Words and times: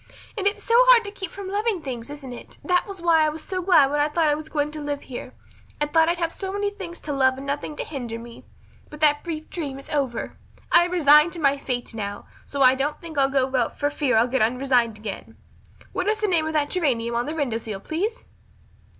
And 0.35 0.47
it's 0.47 0.63
so 0.63 0.73
hard 0.75 1.05
to 1.05 1.11
keep 1.11 1.29
from 1.29 1.47
loving 1.47 1.79
things, 1.83 2.09
isn't 2.09 2.33
it? 2.33 2.57
That 2.63 2.87
was 2.87 3.03
why 3.03 3.23
I 3.23 3.29
was 3.29 3.43
so 3.43 3.61
glad 3.61 3.91
when 3.91 3.99
I 3.99 4.07
thought 4.07 4.29
I 4.29 4.33
was 4.33 4.49
going 4.49 4.71
to 4.71 4.81
live 4.81 5.03
here. 5.03 5.35
I 5.79 5.85
thought 5.85 6.09
I'd 6.09 6.17
have 6.17 6.33
so 6.33 6.51
many 6.51 6.71
things 6.71 6.99
to 7.01 7.13
love 7.13 7.37
and 7.37 7.45
nothing 7.45 7.75
to 7.75 7.83
hinder 7.83 8.17
me. 8.17 8.43
But 8.89 8.99
that 9.01 9.23
brief 9.23 9.47
dream 9.51 9.77
is 9.77 9.89
over. 9.89 10.39
I 10.71 10.85
am 10.85 10.91
resigned 10.91 11.33
to 11.33 11.39
my 11.39 11.55
fate 11.55 11.93
now, 11.93 12.25
so 12.47 12.63
I 12.63 12.73
don't 12.73 12.99
think 12.99 13.15
I'll 13.19 13.29
go 13.29 13.55
out 13.55 13.77
for 13.77 13.91
fear 13.91 14.17
I'll 14.17 14.25
get 14.27 14.41
unresigned 14.41 14.97
again. 14.97 15.37
What 15.93 16.07
is 16.07 16.17
the 16.17 16.27
name 16.27 16.47
of 16.47 16.53
that 16.53 16.71
geranium 16.71 17.13
on 17.13 17.27
the 17.27 17.35
window 17.35 17.59
sill, 17.59 17.79
please?" 17.79 18.25